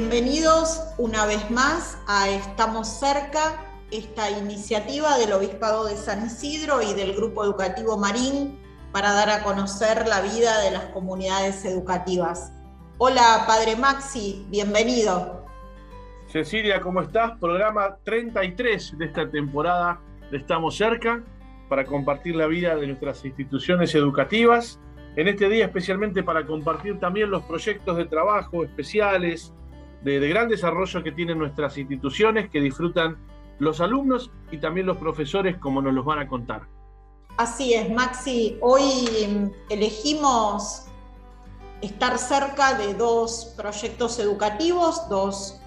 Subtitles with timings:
[0.00, 6.94] Bienvenidos una vez más a Estamos cerca, esta iniciativa del Obispado de San Isidro y
[6.94, 8.60] del Grupo Educativo Marín
[8.92, 12.52] para dar a conocer la vida de las comunidades educativas.
[12.98, 15.44] Hola, Padre Maxi, bienvenido.
[16.28, 17.36] Cecilia, ¿cómo estás?
[17.40, 21.24] Programa 33 de esta temporada de Estamos cerca
[21.68, 24.78] para compartir la vida de nuestras instituciones educativas.
[25.16, 29.52] En este día especialmente para compartir también los proyectos de trabajo especiales,
[30.02, 33.16] de, gran desarrollo que tienen nuestras instituciones, que disfrutan
[33.58, 36.62] los alumnos y también los profesores, como nos los van a contar.
[37.36, 38.58] Así es, Maxi.
[38.60, 40.86] Hoy elegimos
[41.80, 45.60] estar cerca de dos proyectos educativos, dos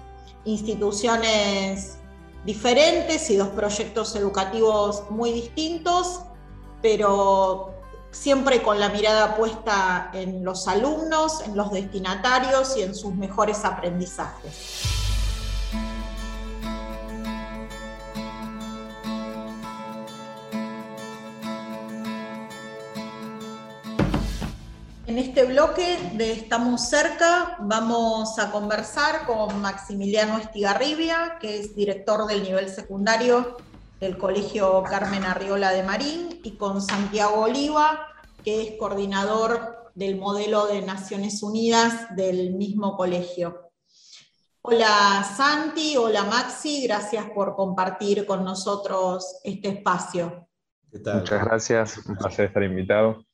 [0.44, 1.98] instituciones
[2.44, 6.22] diferentes y dos proyectos educativos muy distintos,
[6.82, 7.71] pero
[8.12, 13.64] siempre con la mirada puesta en los alumnos, en los destinatarios y en sus mejores
[13.64, 15.02] aprendizajes.
[25.06, 32.26] En este bloque de Estamos cerca vamos a conversar con Maximiliano Estigarribia, que es director
[32.26, 33.56] del nivel secundario
[34.02, 38.08] del Colegio Carmen Arriola de Marín, y con Santiago Oliva,
[38.42, 43.70] que es coordinador del modelo de Naciones Unidas del mismo colegio.
[44.62, 50.48] Hola Santi, hola Maxi, gracias por compartir con nosotros este espacio.
[50.90, 53.24] Muchas gracias, un placer estar invitado.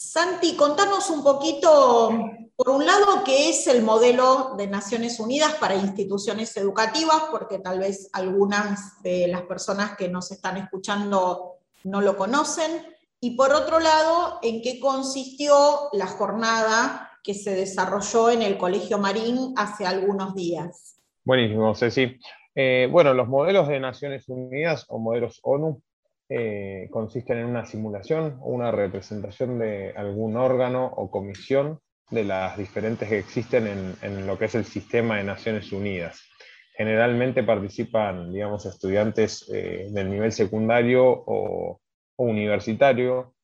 [0.00, 2.10] Santi, contanos un poquito,
[2.54, 7.80] por un lado, qué es el modelo de Naciones Unidas para instituciones educativas, porque tal
[7.80, 12.86] vez algunas de las personas que nos están escuchando no lo conocen,
[13.20, 18.98] y por otro lado, en qué consistió la jornada que se desarrolló en el Colegio
[18.98, 21.00] Marín hace algunos días.
[21.24, 22.20] Buenísimo, Ceci.
[22.54, 25.82] Eh, bueno, los modelos de Naciones Unidas o modelos ONU
[26.30, 31.80] eh, consisten en una simulación o una representación de algún órgano o comisión
[32.10, 36.28] de las diferentes que existen en, lo que es el sistema de Naciones Unidas.
[36.76, 41.80] Generalmente participan, digamos, estudiantes eh, del nivel secundario o,
[42.18, 43.34] universitario,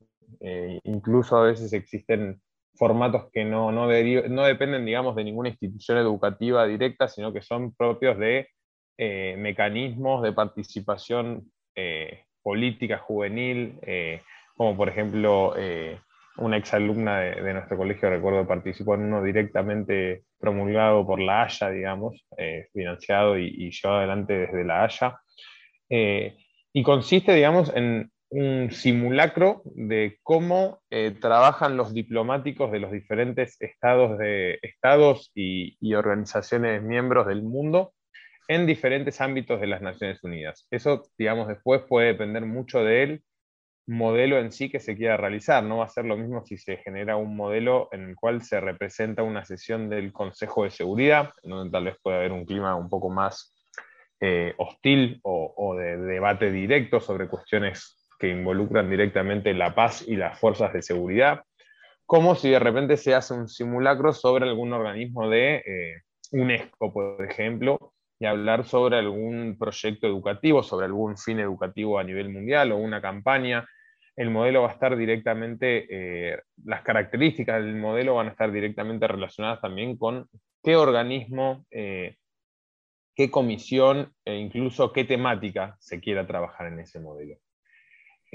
[0.41, 2.43] eh, incluso a veces existen
[2.75, 8.19] formatos que no, no, dependen, digamos, de ninguna institución educativa directa, sino que son propios
[8.19, 8.49] de
[8.99, 11.51] mecanismos de participación
[12.44, 14.21] política juvenil, eh,
[14.55, 15.99] como por ejemplo eh,
[16.37, 21.71] una exalumna de, de, nuestro colegio, recuerdo, participó en uno directamente promulgado por la Haya,
[21.71, 25.19] digamos, eh, financiado y, llevado adelante desde la Haya.
[25.88, 30.81] y consiste, digamos, en un simulacro de cómo
[31.21, 37.93] trabajan los diplomáticos de los diferentes estados, de, estados y organizaciones miembros del mundo
[38.49, 40.66] en diferentes ámbitos de las Naciones Unidas.
[40.71, 43.22] Eso, digamos, después puede depender mucho del
[43.87, 45.62] modelo en sí que se quiera realizar.
[45.62, 48.60] No va a ser lo mismo si se genera un modelo en el cual se
[48.60, 52.88] representa una sesión del Consejo de Seguridad, donde tal vez pueda haber un clima un
[52.88, 53.54] poco más
[54.21, 60.38] eh, hostil o, de debate directo sobre cuestiones que involucran directamente la paz y las
[60.38, 61.43] fuerzas de seguridad,
[62.06, 67.25] como si de repente se hace un simulacro sobre algún organismo de eh, UNESCO, por
[67.25, 72.76] ejemplo, y hablar sobre algún proyecto educativo, sobre algún fin educativo a nivel mundial o
[72.76, 73.66] una campaña.
[74.16, 79.08] El modelo va a estar directamente, eh, las características del modelo van a estar directamente
[79.08, 80.28] relacionadas también con
[80.62, 82.16] qué organismo, eh,
[83.16, 87.36] qué comisión e incluso qué temática se quiera trabajar en ese modelo.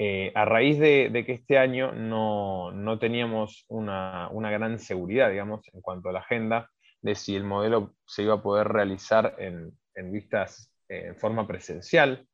[0.02, 5.60] Eh, a raíz de, que este año no, no teníamos una, una, gran seguridad, digamos,
[5.74, 6.70] en cuanto a la agenda,
[7.02, 9.72] de si el modelo se iba a poder realizar en,
[10.12, 12.26] vistas eh, en forma presencial,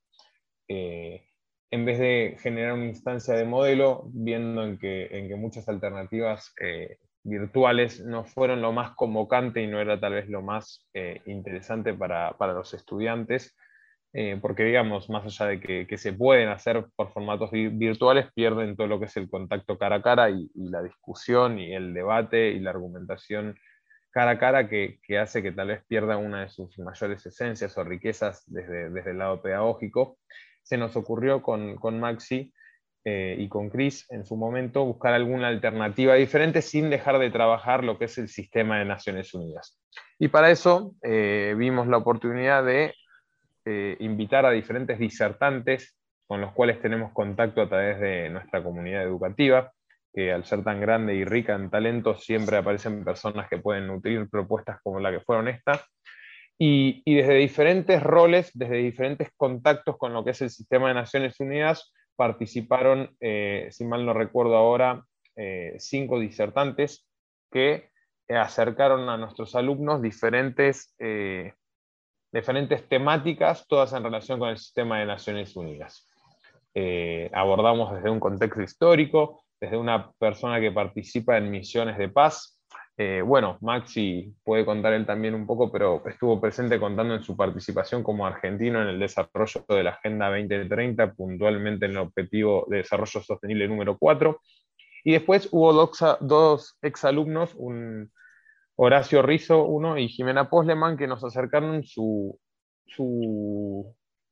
[0.69, 1.25] eh,
[1.71, 6.53] en vez de generar una instancia de modelo, viendo en que, en que muchas alternativas
[6.61, 10.87] eh, virtuales no fueron lo más convocante y no era tal vez lo más
[11.27, 13.57] interesante para, los estudiantes,
[14.41, 19.01] porque digamos, más allá de que, se pueden hacer por formatos virtuales, pierden todo lo
[19.01, 22.71] que es el contacto cara a cara y la discusión y el debate y la
[22.71, 23.59] argumentación
[24.17, 27.85] cara a cara que, hace que tal vez pierda una de sus mayores esencias o
[27.85, 30.17] riquezas desde, desde el lado pedagógico.
[30.63, 32.51] Se nos ocurrió con, Maxi
[33.05, 37.85] eh, y con Chris en su momento buscar alguna alternativa diferente sin dejar de trabajar
[37.85, 39.79] lo que es el sistema de Naciones Unidas.
[40.19, 42.95] Y para eso eh, vimos la oportunidad de
[43.67, 45.95] eh, invitar a diferentes disertantes
[46.27, 49.75] con los cuales tenemos contacto a través de nuestra comunidad educativa,
[50.17, 54.31] que al ser tan grande y rica en talentos, siempre aparecen personas que pueden nutrir
[54.31, 55.85] propuestas como la que fueron estas.
[56.59, 61.39] y, desde diferentes roles, desde diferentes contactos con lo que es el sistema de Naciones
[61.39, 65.05] Unidas, participaron, eh, si mal no recuerdo ahora,
[65.37, 67.07] eh, cinco disertantes
[67.53, 67.91] que
[68.29, 71.53] acercaron a nuestros alumnos diferentes, eh,
[72.33, 76.09] diferentes temáticas, todas en relación con el sistema de Naciones Unidas.
[77.33, 82.56] abordamos desde un contexto histórico, desde una persona que participa en misiones de paz,
[82.99, 87.37] eh, bueno, Maxi puede contar él también un poco, pero estuvo presente contando en su
[87.37, 92.79] participación como argentino en el desarrollo de la Agenda 2030, puntualmente en el Objetivo de
[92.79, 94.41] Desarrollo Sostenible número 4.
[95.05, 98.11] Y después hubo dos, dos exalumnos, un
[98.76, 102.38] Horacio Rizo, uno, y Jimena Posleman, que nos acercaron su,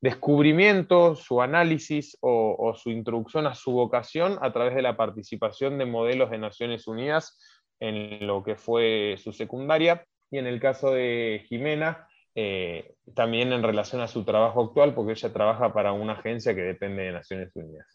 [0.05, 5.87] descubrimiento, su análisis o, su introducción a su vocación a través de la participación de
[5.87, 7.39] modelos de Naciones Unidas
[7.81, 13.63] en lo que fue su secundaria y en el caso de Jimena, eh, también en
[13.63, 17.51] relación a su trabajo actual, porque ella trabaja para una agencia que depende de Naciones
[17.55, 17.87] Unidas.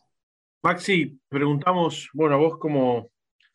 [0.63, 3.11] Maxi, preguntamos, bueno, vos como,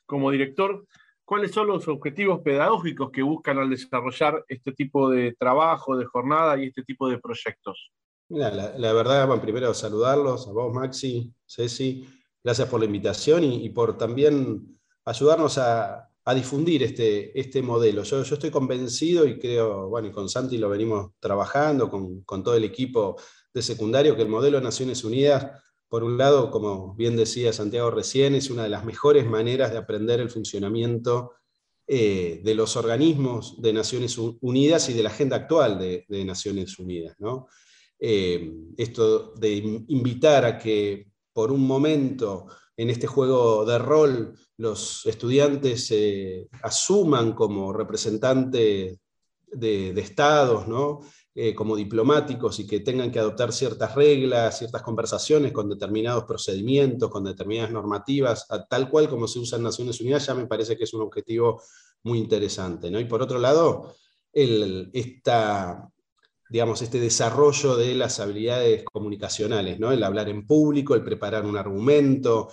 [0.06, 0.87] como director,
[1.25, 6.56] ¿cuáles son los objetivos pedagógicos que buscan al desarrollar este tipo de trabajo, de jornada
[6.56, 7.91] y este tipo de proyectos?
[8.29, 12.06] Mira, la, verdad, bueno, primero saludarlos, a vos Maxi, Ceci,
[12.43, 14.67] gracias por la invitación y por también
[15.05, 18.03] ayudarnos a, difundir este, este modelo.
[18.03, 22.43] Yo, yo, estoy convencido y creo, bueno, y con Santi lo venimos trabajando, con, con,
[22.43, 23.17] todo el equipo
[23.53, 27.91] de secundario, que el modelo de Naciones Unidas, por un lado, como bien decía Santiago
[27.91, 31.32] recién, es una de las mejores maneras de aprender el funcionamiento
[31.87, 36.79] eh, de los organismos de Naciones Unidas y de la agenda actual de, de Naciones
[36.79, 37.17] Unidas.
[37.19, 37.49] ¿no?
[38.06, 39.56] Eh, esto de
[39.89, 42.47] invitar a que por un momento
[42.77, 48.99] en este juego de rol los estudiantes se asuman como representantes
[49.47, 51.01] de, estados, ¿no?
[51.35, 57.09] Eh, como diplomáticos y que tengan que adoptar ciertas reglas, ciertas conversaciones con determinados procedimientos,
[57.09, 60.85] con determinadas normativas, tal cual como se usa en Naciones Unidas, ya me parece que
[60.85, 61.62] es un objetivo
[62.03, 62.91] muy interesante.
[62.91, 63.01] ¿no?
[63.01, 63.95] Y por otro lado,
[64.31, 65.91] el, esta,
[66.49, 69.93] digamos, este desarrollo de las habilidades comunicacionales, ¿no?
[69.93, 72.52] el hablar en público, el preparar un argumento,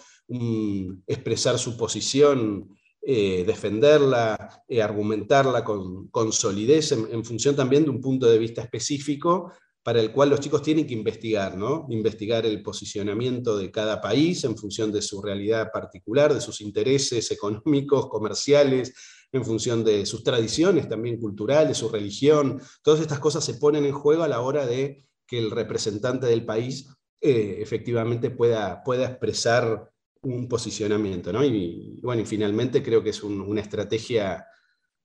[1.08, 2.70] expresar su posición,
[3.04, 9.52] eh, defenderla, eh, argumentarla con, solidez en, función también de un punto de vista específico
[9.84, 11.88] para el cual los chicos tienen que investigar, ¿no?
[11.90, 17.32] investigar el posicionamiento de cada país en función de su realidad particular, de sus intereses
[17.32, 18.94] económicos, comerciales,
[19.32, 22.62] en función de sus tradiciones también culturales, su religión.
[22.82, 26.46] Todas estas cosas se ponen en juego a la hora de que el representante del
[26.46, 26.90] país
[27.22, 29.90] eh, efectivamente pueda, pueda expresar
[30.24, 31.32] un posicionamiento.
[31.32, 31.44] ¿no?
[31.46, 34.46] Y, bueno, y finalmente creo que es una estrategia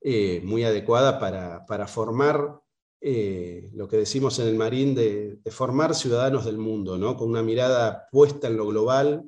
[0.00, 2.60] eh, muy adecuada para, formar
[3.00, 7.16] eh, lo que decimos en el Marín de, formar ciudadanos del mundo, ¿no?
[7.16, 9.24] con una mirada puesta en lo global,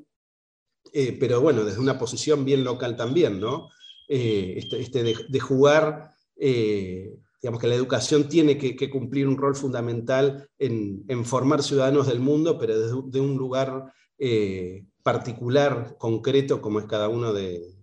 [1.21, 3.69] pero bueno, desde una posición bien local también, ¿no?
[4.11, 9.55] Eh, este, este de, jugar, eh, digamos que la educación tiene que, cumplir un rol
[9.55, 16.79] fundamental en, formar ciudadanos del mundo, pero desde de un lugar eh, particular, concreto, como
[16.81, 17.75] es cada uno de,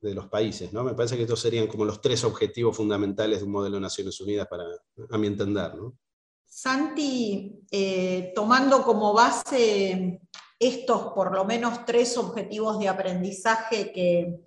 [0.00, 0.72] los países.
[0.72, 0.84] ¿no?
[0.84, 4.20] Me parece que estos serían como los tres objetivos fundamentales de un modelo de Naciones
[4.20, 4.64] Unidas, para,
[5.10, 5.74] a mi entender.
[5.74, 5.96] ¿no?
[6.46, 7.64] Santi,
[8.34, 10.20] tomando como base
[10.58, 14.40] estos por lo menos tres objetivos de aprendizaje que,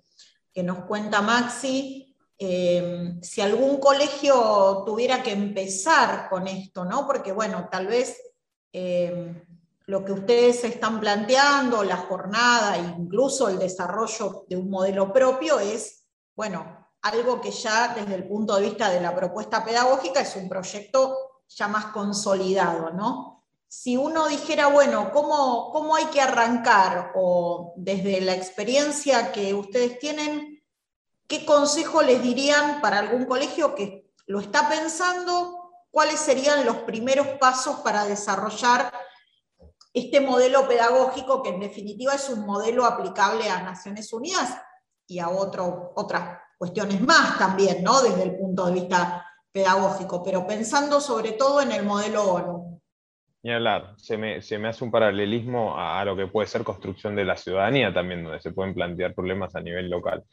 [0.52, 7.06] que nos cuenta Maxi, eh, si algún colegio tuviera que empezar con esto, ¿no?
[7.06, 8.20] Porque, bueno, tal vez
[8.72, 9.44] eh,
[9.86, 16.04] lo que ustedes están planteando, la jornada, incluso el desarrollo de un modelo propio, es,
[16.36, 20.48] bueno, algo que ya desde el punto de vista de la propuesta pedagógica es un
[20.48, 21.16] proyecto
[21.48, 23.37] ya más consolidado, ¿no?
[23.68, 27.12] Si uno dijera, bueno, ¿cómo, cómo hay que arrancar?
[27.14, 30.62] O desde la experiencia que ustedes tienen,
[31.26, 35.72] ¿qué consejo les dirían para algún colegio que lo está pensando?
[35.90, 38.90] ¿Cuáles serían los primeros pasos para desarrollar
[39.92, 44.56] este modelo pedagógico que en definitiva es un modelo aplicable a Naciones Unidas
[45.06, 48.00] y a otras cuestiones más también, ¿no?
[48.00, 52.67] Desde el punto de vista pedagógico, pero pensando sobre todo en el modelo ONU.
[53.42, 56.64] Ni hablar, se me, se me hace un paralelismo a, a, lo que puede ser
[56.64, 60.24] construcción de la ciudadanía también, donde se pueden plantear problemas a nivel local.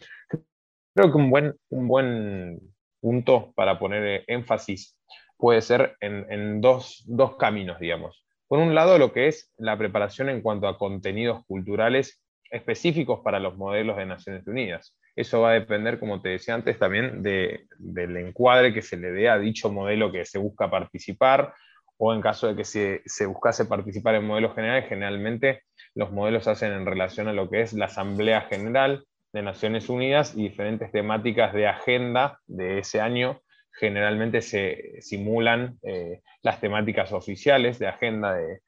[0.95, 2.59] Creo que un buen, un buen
[3.01, 4.97] punto para poner énfasis
[5.37, 8.25] puede ser en, dos, dos, caminos, digamos.
[8.47, 13.39] Por un lado, lo que es la preparación en cuanto a contenidos culturales específicos para
[13.39, 14.97] los modelos de Naciones Unidas.
[15.15, 19.29] Eso va a depender, como te decía antes, también del encuadre que se le dé
[19.29, 21.53] a dicho modelo que se busca participar,
[21.97, 25.61] o en caso de que se, se buscase participar en modelos generales, generalmente
[25.93, 29.89] los modelos se hacen en relación a lo que es la Asamblea General de Naciones
[29.89, 33.41] Unidas y diferentes temáticas de agenda de ese año.
[33.71, 38.61] Generalmente se simulan eh, las temáticas oficiales de agenda de,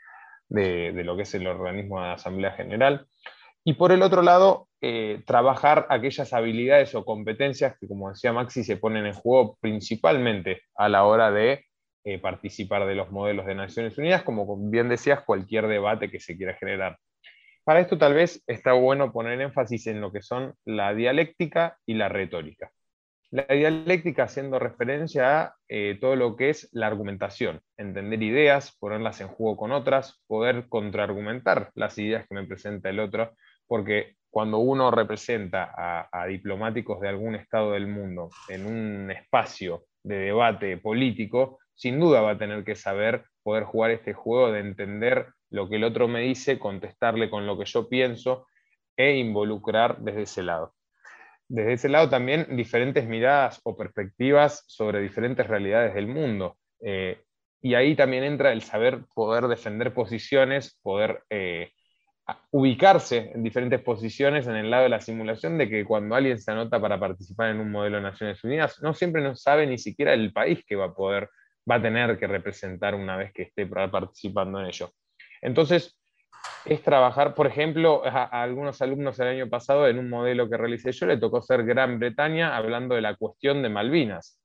[0.50, 3.08] de, lo que es el organismo de Asamblea General.
[3.64, 8.64] Y por el otro lado, eh, trabajar aquellas habilidades o competencias que, como decía Maxi,
[8.64, 11.66] se ponen en juego principalmente a la hora de
[12.10, 16.38] eh, participar de los modelos de Naciones Unidas, como bien decías, cualquier debate que se
[16.38, 16.98] quiera generar.
[17.66, 21.96] Para esto tal vez está bueno poner énfasis en lo que son la dialéctica y
[21.96, 22.72] la retórica.
[23.30, 29.20] La dialéctica haciendo referencia a eh, todo lo que es la argumentación, entender ideas, ponerlas
[29.20, 33.34] en juego con otras, poder contraargumentar las ideas que me presenta el otro,
[33.68, 40.20] porque cuando uno representa a, diplomáticos de algún estado del mundo en un espacio de
[40.20, 45.28] debate político, sin duda va a tener que saber poder jugar este juego de entender
[45.50, 48.48] lo que el otro me dice, contestarle con lo que yo pienso
[48.98, 50.74] e involucrar desde ese lado
[51.50, 56.58] desde ese lado también diferentes miradas o perspectivas sobre diferentes realidades del mundo.
[56.82, 57.22] Eh,
[57.62, 61.72] y ahí también entra el saber poder defender posiciones, poder eh,
[62.52, 66.52] ubicarse en diferentes posiciones en el lado de la simulación, de que cuando alguien se
[66.52, 70.14] anota para participar en un modelo de Naciones Unidas, no siempre no sabe ni siquiera
[70.14, 71.30] el país que va a poder,
[71.70, 74.92] va a tener que representar una vez que esté participando en ello.
[75.42, 75.98] Entonces,
[76.66, 80.92] es trabajar, por ejemplo, a, algunos alumnos el año pasado en un modelo que realicé
[80.92, 84.42] yo, le tocó ser Gran Bretaña hablando de la cuestión de Malvinas.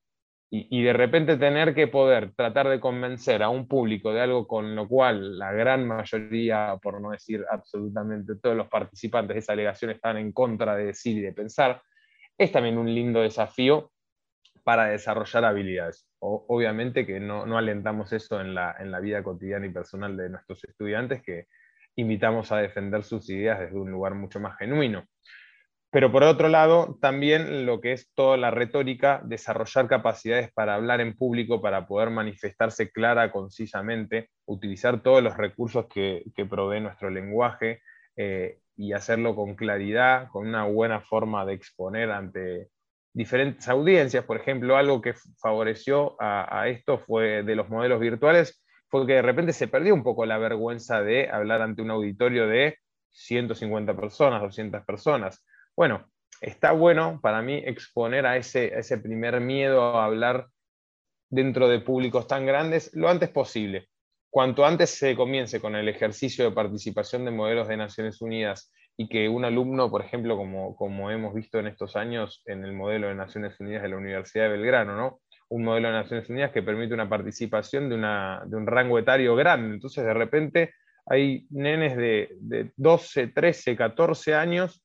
[0.55, 4.77] Y, de repente tener que poder tratar de convencer a un público de algo con
[4.77, 9.93] lo cual la gran mayoría, por no decir absolutamente todos los participantes de esa alegación
[9.93, 11.81] están en contra de decir y de pensar,
[12.37, 13.92] es también un lindo desafío
[14.65, 16.07] para desarrollar habilidades.
[16.21, 20.31] obviamente que no, no alentamos eso en la, en la vida cotidiana y personal de
[20.31, 21.47] nuestros estudiantes, que,
[21.97, 25.07] invitamos a defender sus ideas desde un lugar mucho más genuino.
[25.91, 31.03] Pero por otro lado, también lo que es toda la retórica, desarrollar capacidades para hablar
[31.03, 37.83] en público, para poder manifestarse clara, concisamente, utilizar todos los recursos que, provee nuestro lenguaje
[38.17, 42.71] eh, y hacerlo con claridad, con una buena forma de exponer ante
[43.13, 44.25] diferentes audiencias.
[44.25, 49.23] Por ejemplo, algo que favoreció a esto fue de los modelos virtuales, fue que de
[49.23, 52.77] repente se perdió un poco la vergüenza de hablar ante un auditorio de
[53.13, 55.47] 150 personas, 200 personas.
[55.75, 56.11] Bueno,
[56.43, 60.49] está bueno para mí exponer a ese, ese primer miedo a hablar
[61.31, 63.89] dentro de públicos tan grandes lo antes posible.
[64.29, 69.09] Cuanto antes se comience con el ejercicio de participación de modelos de Naciones Unidas y
[69.09, 73.09] que un alumno, por ejemplo, como, como hemos visto en estos años en el modelo
[73.09, 75.21] de Naciones Unidas de la Universidad de Belgrano, ¿no?
[75.53, 79.75] un modelo de Naciones Unidas que permite una participación de, un rango etario grande.
[79.75, 80.75] Entonces, de repente,
[81.07, 84.83] hay nenes de, 12, 13, 14 años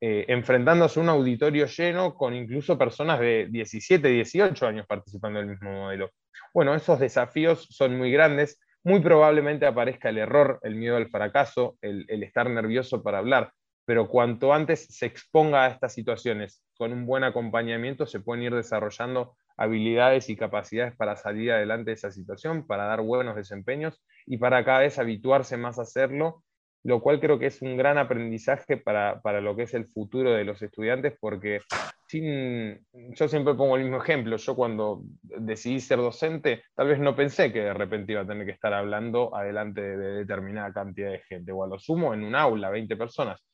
[0.00, 5.48] eh, enfrentándose a un auditorio lleno con incluso personas de 17, 18 años participando del
[5.48, 6.10] mismo modelo.
[6.54, 8.60] Bueno, esos desafíos son muy grandes.
[8.86, 13.52] Muy probablemente aparezca el error, el miedo al fracaso, el estar nervioso para hablar
[13.86, 18.54] pero cuanto antes se exponga a estas situaciones con un buen acompañamiento, se pueden ir
[18.54, 24.38] desarrollando habilidades y capacidades para salir adelante de esa situación, para dar buenos desempeños y
[24.38, 26.42] para cada vez habituarse más a hacerlo,
[26.86, 30.44] lo cual creo que es un gran aprendizaje para, lo que es el futuro de
[30.44, 31.60] los estudiantes, porque
[32.06, 37.16] sin, yo siempre pongo el mismo ejemplo, yo cuando decidí ser docente, tal vez no
[37.16, 41.10] pensé que de repente iba a tener que estar hablando adelante de, de determinada cantidad
[41.10, 43.44] de gente, o a lo sumo en un aula, 20 personas.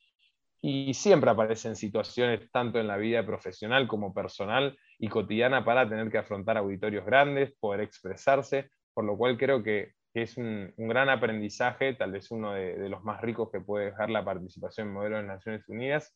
[0.61, 6.11] Y siempre aparecen situaciones, tanto en la vida profesional como personal, y cotidiana para tener
[6.11, 11.95] que afrontar auditorios grandes, poder expresarse, por lo cual creo que, es un, gran aprendizaje,
[11.95, 15.29] tal vez uno de, los más ricos que puede dejar la participación en modelos de
[15.29, 16.15] Naciones Unidas,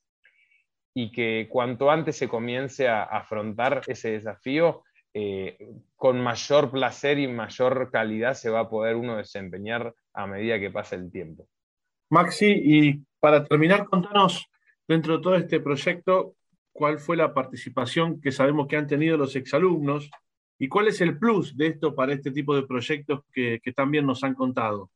[0.94, 5.56] y que cuanto antes se comience a afrontar ese desafío, eh,
[5.94, 10.70] con mayor placer y mayor calidad se va a poder uno desempeñar a medida que
[10.70, 11.48] pasa el tiempo.
[12.10, 14.46] Maxi, y para terminar, contanos
[14.86, 16.34] dentro de todo este proyecto,
[16.72, 20.10] cuál fue la participación que sabemos que han tenido los exalumnos
[20.58, 24.25] y cuál es el plus de esto para este tipo de proyectos que, también nos
[24.25, 24.90] han contado.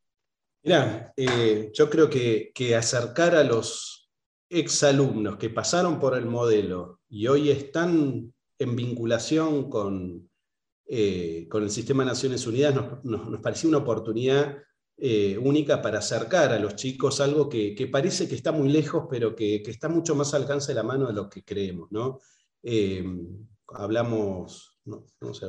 [0.62, 4.11] Mira, eh, yo creo que, acercar a los
[4.49, 10.29] exalumnos que pasaron por el modelo y hoy están en vinculación con,
[10.87, 14.59] eh, con el sistema de Naciones Unidas nos, nos, pareció una oportunidad
[14.97, 19.35] eh, única para acercar a los chicos algo que, parece que está muy lejos, pero
[19.37, 21.90] que, está mucho más al alcance de la mano de lo que creemos.
[21.93, 22.19] ¿no?
[24.87, 25.43] Hablamos,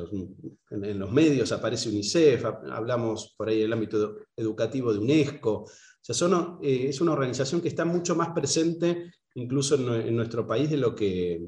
[0.70, 5.64] en, los medios aparece UNICEF, hablamos por ahí del ámbito educativo de UNESCO.
[5.64, 5.68] O
[6.00, 10.76] sea, eh, es una organización que está mucho más presente incluso en, nuestro país de
[10.76, 11.42] lo, que,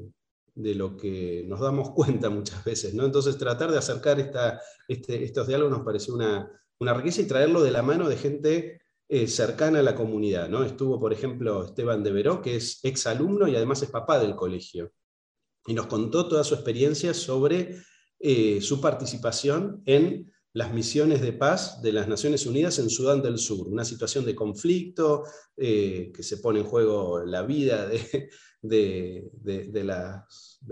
[0.55, 2.93] de lo que nos damos cuenta muchas veces.
[2.93, 3.05] ¿no?
[3.05, 6.49] Entonces, tratar de acercar esta, este, estos diálogos nos pareció una,
[6.79, 10.49] una riqueza y traerlo de la mano de gente eh, cercana a la comunidad.
[10.49, 10.63] ¿no?
[10.63, 14.35] Estuvo, por ejemplo, Esteban de Veró, que es ex alumno y además es papá del
[14.35, 14.91] colegio.
[15.67, 17.77] Y nos contó toda su experiencia sobre
[18.19, 23.37] eh, su participación en las misiones de paz de las Naciones Unidas en Sudán del
[23.37, 25.25] Sur, una situación de conflicto
[25.57, 28.29] eh, que se pone en juego la vida de,
[28.61, 29.83] de,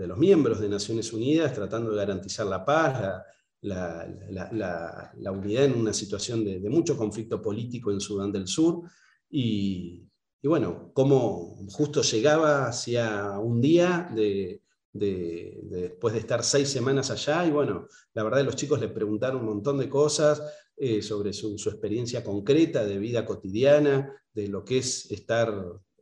[0.06, 3.22] los miembros de Naciones Unidas, tratando de garantizar la paz,
[3.60, 8.82] la, unidad en una situación de, mucho conflicto político en Sudán del Sur.
[9.30, 10.08] Y,
[10.42, 14.62] bueno, cómo justo llegaba hacia un día de,
[14.94, 19.46] después de estar seis semanas allá, y bueno, la verdad los chicos le preguntaron un
[19.46, 20.42] montón de cosas
[20.76, 25.52] eh, sobre su, experiencia concreta de vida cotidiana, de lo que es estar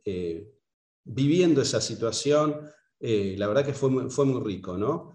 [0.05, 0.47] eh,
[1.03, 2.61] viviendo esa situación.
[2.99, 5.11] Eh, la verdad que fue, fue muy rico, ¿no?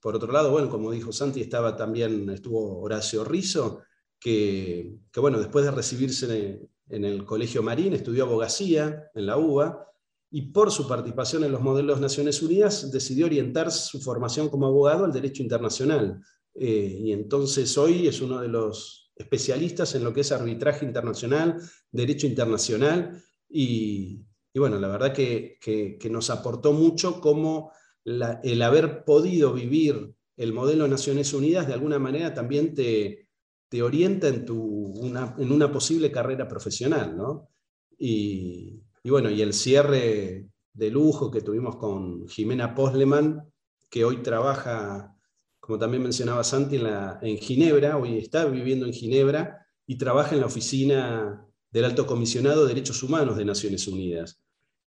[0.00, 3.82] Por otro lado, bueno, como dijo Santi, estaba también, estuvo Horacio Rizo,
[4.18, 9.86] que, bueno, después de recibirse en, el Colegio Marín, estudió abogacía en la UBA,
[10.30, 15.04] y por su participación en los modelos Naciones Unidas decidió orientar su formación como abogado
[15.04, 16.20] al derecho internacional.
[16.54, 21.56] Eh, y entonces hoy es uno de los especialistas en lo que es arbitraje internacional,
[21.90, 27.72] derecho internacional, y, bueno, la verdad que, que nos aportó mucho como
[28.04, 33.28] el haber podido vivir el modelo Naciones Unidas de alguna manera también te,
[33.68, 37.16] te orienta en, tu, una, en una posible carrera profesional.
[37.16, 37.50] ¿no?
[37.98, 43.50] Y, bueno, y el cierre de lujo que tuvimos con Jimena Posleman,
[43.90, 45.14] que hoy trabaja,
[45.60, 46.80] como también mencionaba Santi,
[47.22, 52.62] en Ginebra, hoy está viviendo en Ginebra y trabaja en la oficina del Alto Comisionado
[52.62, 54.40] de Derechos Humanos de Naciones Unidas.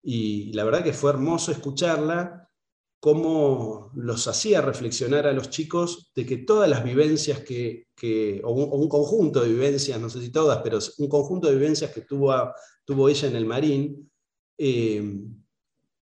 [0.01, 2.49] Y la verdad que fue hermoso escucharla
[2.99, 7.87] cómo los hacía reflexionar a los chicos de que todas las vivencias que,
[8.43, 12.01] o, un, conjunto de vivencias, no sé si todas, pero un conjunto de vivencias que
[12.01, 12.33] tuvo,
[12.85, 14.09] tuvo ella en el Marín,
[14.57, 15.21] eh,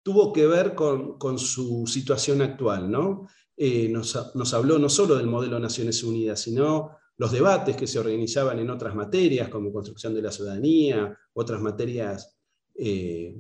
[0.03, 2.91] tuvo que ver con, su situación actual.
[2.91, 3.29] ¿no?
[3.57, 8.59] Eh, nos, habló no solo del modelo Naciones Unidas, sino los debates que se organizaban
[8.59, 12.37] en otras materias, como construcción de la ciudadanía, otras materias,
[12.75, 13.37] eh,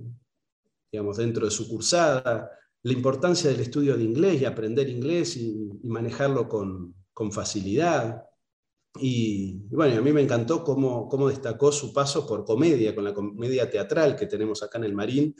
[0.92, 2.50] digamos, dentro de su cursada,
[2.84, 6.94] la importancia del estudio de inglés y aprender inglés y, manejarlo con,
[7.30, 8.24] facilidad.
[8.98, 13.14] Y, bueno, a mí me encantó cómo, cómo, destacó su paso por comedia, con la
[13.14, 15.34] comedia teatral que tenemos acá en el Marín,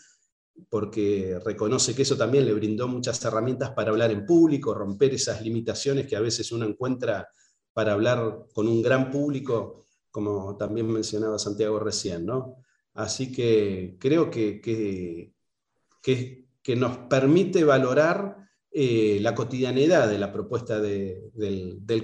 [0.68, 5.42] porque reconoce que eso también le brindó muchas herramientas para hablar en público, romper esas
[5.42, 7.28] limitaciones que a veces uno encuentra
[7.72, 12.24] para hablar con un gran público, como también mencionaba Santiago recién.
[12.24, 12.56] ¿no?
[12.94, 15.34] Así que creo que, que,
[16.02, 18.36] que que nos permite valorar
[18.74, 21.30] eh, la cotidianidad de la propuesta del,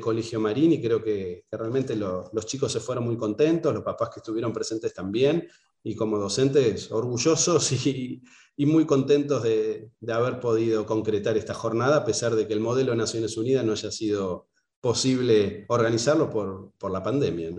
[0.01, 4.21] Colegio Marín y creo que, realmente los chicos se fueron muy contentos, los papás que
[4.21, 5.49] estuvieron presentes también
[5.83, 8.23] y como docentes orgullosos y,
[8.59, 12.99] muy contentos de, haber podido concretar esta jornada a pesar de que el modelo de
[12.99, 14.49] Naciones Unidas no haya sido
[14.83, 17.51] posible organizarlo por, la pandemia.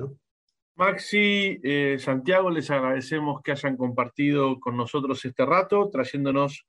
[0.76, 6.68] Maxi, eh, Santiago, les agradecemos que hayan compartido con nosotros este rato, trayéndonos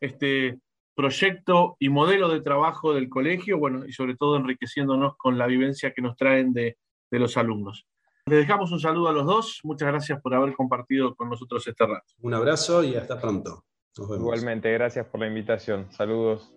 [0.00, 0.58] este
[0.98, 5.92] proyecto y modelo de trabajo del colegio, bueno, y sobre todo enriqueciéndonos con la vivencia
[5.92, 6.76] que nos traen de,
[7.12, 7.86] los alumnos.
[8.26, 9.60] Les dejamos un saludo a los dos.
[9.62, 12.14] Muchas gracias por haber compartido con nosotros este rato.
[12.20, 13.64] Un abrazo y hasta pronto.
[13.96, 15.86] Igualmente, gracias por la invitación.
[15.92, 16.52] Saludos.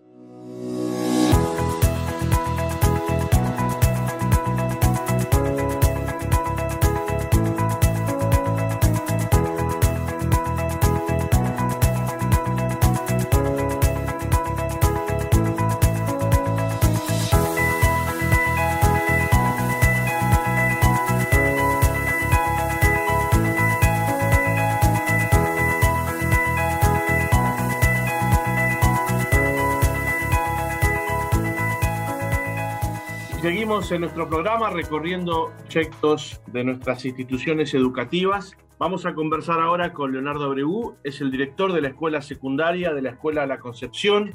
[33.81, 38.55] Seguimos en nuestro programa recorriendo proyectos de nuestras instituciones educativas.
[38.77, 43.01] Vamos a conversar ahora con Leonardo Abreu, es el director de la escuela secundaria de
[43.01, 44.33] la Escuela La Concepción,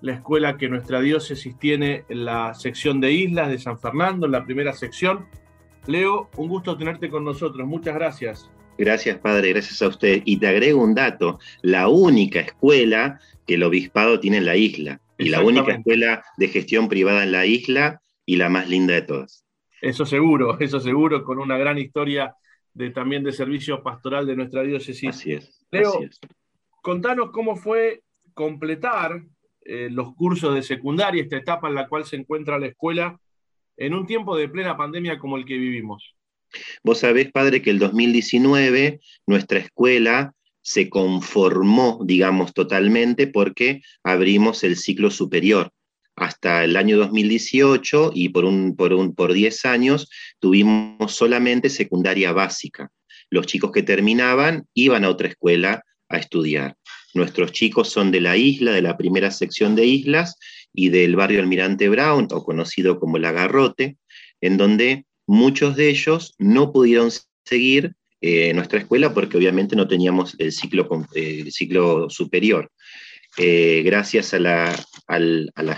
[0.00, 4.32] la escuela que nuestra diócesis tiene en la sección de islas de San Fernando, en
[4.32, 5.26] la primera sección.
[5.86, 7.64] Leo, un gusto tenerte con nosotros.
[7.68, 8.50] Muchas gracias.
[8.78, 10.22] Gracias, padre, gracias a usted.
[10.24, 15.00] Y te agrego un dato, la única escuela que el obispado tiene en la isla,
[15.18, 19.02] y la única escuela de gestión privada en la isla y la más linda de
[19.02, 19.44] todas.
[19.80, 22.34] Eso seguro, eso seguro, con una gran historia
[22.72, 25.08] de, también de servicio pastoral de nuestra diócesis.
[25.08, 25.66] Así es.
[25.70, 26.00] Leo,
[26.82, 28.02] contanos cómo fue
[28.34, 29.22] completar
[29.64, 33.18] eh, los cursos de secundaria, esta etapa en la cual se encuentra la escuela,
[33.76, 36.14] en un tiempo de plena pandemia como el que vivimos.
[36.82, 44.76] Vos sabés, padre, que el 2019 nuestra escuela se conformó, digamos, totalmente porque abrimos el
[44.76, 45.72] ciclo superior.
[46.22, 50.08] Hasta el año 2018 y por, un, por, un, por 10 años
[50.38, 52.92] tuvimos solamente secundaria básica.
[53.28, 56.76] Los chicos que terminaban iban a otra escuela a estudiar.
[57.12, 60.36] Nuestros chicos son de la isla, de la primera sección de islas
[60.72, 63.96] y del barrio Almirante Brown, o conocido como La Garrote,
[64.40, 67.10] en donde muchos de ellos no pudieron
[67.44, 70.88] seguir eh, nuestra escuela porque obviamente no teníamos el ciclo,
[71.50, 72.70] ciclo superior.
[73.38, 74.76] Eh, gracias a la,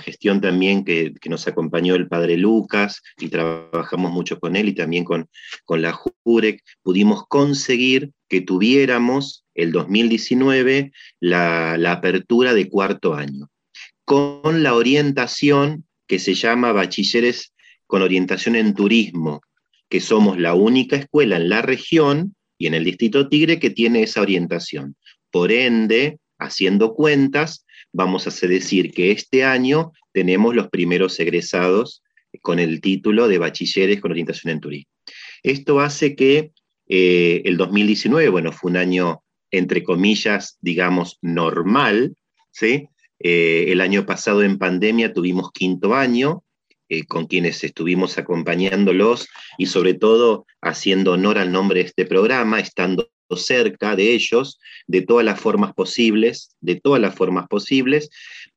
[0.02, 5.04] gestión también que, nos acompañó el padre Lucas y trabajamos mucho con él y también
[5.04, 5.28] con,
[5.68, 10.90] la JUREC, pudimos conseguir que tuviéramos el 2019
[11.20, 13.48] la, la apertura de cuarto año,
[14.04, 17.52] con la orientación que se llama bachilleres
[17.86, 19.42] con orientación en turismo,
[19.88, 24.02] que somos la única escuela en la región y en el distrito Tigre que tiene
[24.02, 24.96] esa orientación.
[25.30, 32.02] Por ende, haciendo cuentas, vamos a decir que este año tenemos los primeros egresados
[32.40, 34.90] con el título de bachilleres con orientación en turismo.
[35.42, 36.52] Esto hace que
[36.88, 42.16] eh, el 2019, bueno, fue un año, entre comillas, digamos, normal,
[42.50, 42.88] ¿sí?
[43.20, 46.44] Eh, el año pasado en pandemia tuvimos quinto año,
[46.88, 52.60] eh, con quienes estuvimos acompañándolos y sobre todo haciendo honor al nombre de este programa,
[52.60, 58.10] estando cerca de ellos de todas las formas posibles, de todas las formas posibles.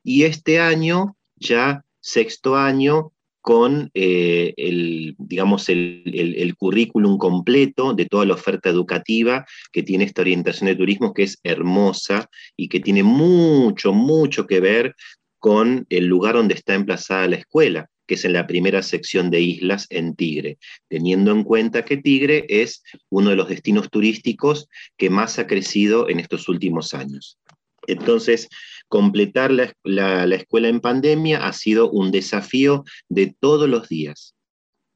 [0.03, 8.05] Y este año, ya sexto año, con eh, el, digamos, el, el, currículum completo de
[8.05, 12.81] toda la oferta educativa que tiene esta orientación de turismo, que es hermosa y que
[12.81, 14.95] tiene mucho, mucho que ver
[15.39, 19.41] con el lugar donde está emplazada la escuela que es en la primera sección de
[19.41, 25.09] islas en Tigre, teniendo en cuenta que Tigre es uno de los destinos turísticos que
[25.09, 27.37] más ha crecido en estos últimos años.
[27.85, 28.49] Entonces,
[28.87, 34.36] completar la, escuela en pandemia ha sido un desafío de todos los días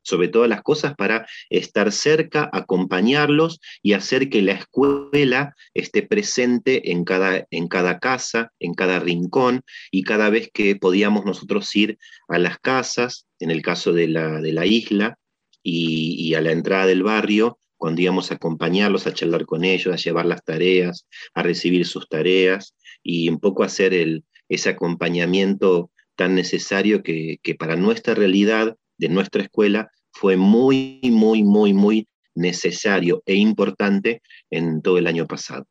[0.03, 6.91] sobre todas las cosas para estar cerca, acompañarlos y hacer que la escuela esté presente
[6.91, 9.61] en cada, en cada casa, en cada rincón,
[9.91, 14.41] y cada vez que podíamos nosotros ir a las casas, en el caso de la,
[14.41, 15.17] de la isla,
[15.63, 19.97] y, a la entrada del barrio, cuando íbamos a acompañarlos, a charlar con ellos, a
[19.97, 26.35] llevar las tareas, a recibir sus tareas, y un poco hacer el, ese acompañamiento tan
[26.35, 33.23] necesario que, que para nuestra realidad de nuestra escuela fue muy, muy, muy, muy necesario
[33.25, 35.65] e importante en todo el año pasado.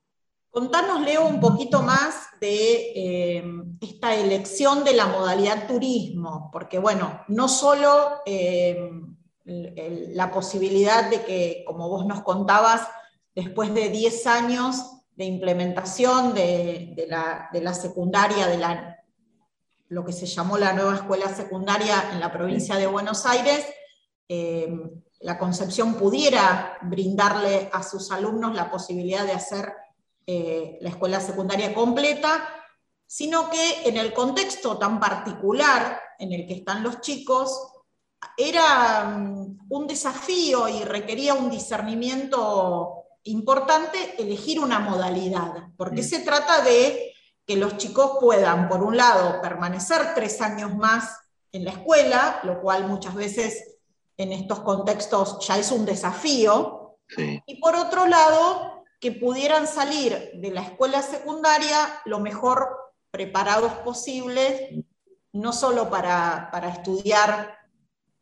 [0.51, 3.45] Contanos, Leo, un poquito más de eh,
[3.81, 8.91] esta elección de la modalidad turismo, porque bueno, no solo eh,
[9.45, 12.89] la posibilidad de que, como vos nos contabas,
[13.33, 19.00] después de 10 años de implementación de, la, de la, secundaria, de la,
[19.91, 23.67] lo que se llamó la nueva escuela secundaria en la provincia de Buenos Aires,
[24.29, 24.73] eh,
[25.19, 29.73] la Concepción pudiera brindarle a sus alumnos la posibilidad de hacer
[30.27, 32.49] eh, la escuela secundaria completa,
[33.05, 37.73] sino que en el contexto tan particular en el que están los chicos,
[38.37, 46.05] era mm, un desafío y requería un discernimiento importante elegir una modalidad, porque mm.
[46.05, 47.10] se trata de
[47.51, 51.19] que los chicos puedan, por un lado, permanecer tres años más
[51.51, 53.79] en la escuela, lo cual muchas veces
[54.17, 56.97] en estos contextos ya es un desafío.
[57.17, 62.69] Y por otro lado, que pudieran salir de la escuela secundaria lo mejor
[63.11, 64.85] preparados posibles,
[65.33, 67.59] no solo para, estudiar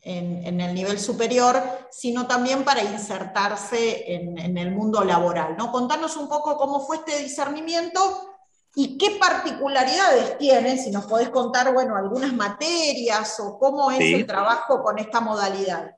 [0.00, 5.54] en, el nivel superior, sino también para insertarse en, en, el mundo laboral.
[5.58, 5.70] ¿no?
[5.70, 8.37] Contanos un poco cómo fue este discernimiento
[8.80, 10.78] ¿Y qué particularidades tiene?
[10.78, 15.96] Si nos podés contar, bueno, algunas materias o cómo es el trabajo con esta modalidad.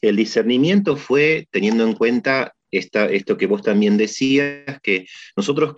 [0.00, 5.06] El discernimiento fue teniendo en cuenta esto que vos también decías, que
[5.36, 5.74] nosotros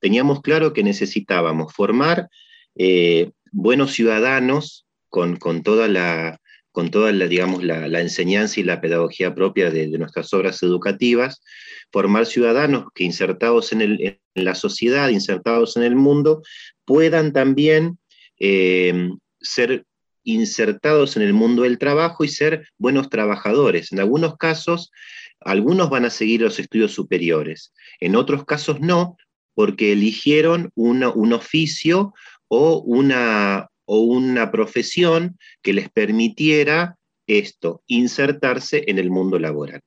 [0.00, 2.28] teníamos claro que necesitábamos formar
[2.74, 6.39] eh, buenos ciudadanos con, toda la,
[6.72, 11.42] con toda la, digamos, la, enseñanza y la pedagogía propia de, nuestras obras educativas,
[11.90, 16.42] formar ciudadanos que insertados en, la sociedad, insertados en el mundo,
[16.84, 17.98] puedan también
[18.38, 19.84] eh, ser
[20.22, 23.90] insertados en el mundo del trabajo y ser buenos trabajadores.
[23.90, 24.92] En algunos casos,
[25.40, 29.16] algunos van a seguir los estudios superiores, en otros casos no,
[29.54, 32.14] porque eligieron un oficio
[32.48, 39.80] o una, o una profesión que les permitiera esto, insertarse en el mundo laboral.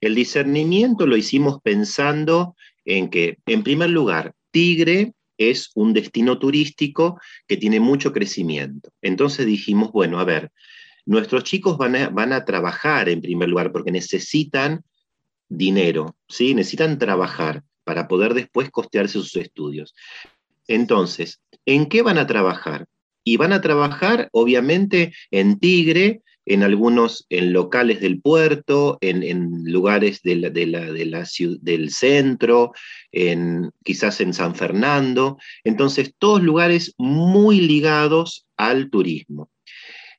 [0.00, 7.20] El discernimiento lo hicimos pensando en que, en primer lugar, Tigre es un destino turístico
[7.46, 8.92] que tiene mucho crecimiento.
[9.02, 10.50] Entonces dijimos, bueno, a ver,
[11.04, 14.84] nuestros chicos van a, van a trabajar en primer lugar porque necesitan
[15.50, 16.54] dinero, ¿sí?
[16.54, 19.94] necesitan trabajar para poder después costearse sus estudios.
[20.66, 22.86] Entonces, ¿en qué van a trabajar?
[23.24, 30.22] Y van a trabajar, obviamente, en Tigre, en algunos, en locales del puerto, en, lugares
[30.22, 32.72] de la, del centro,
[33.12, 35.38] en, quizás en San Fernando.
[35.64, 39.50] Entonces, todos lugares muy ligados al turismo.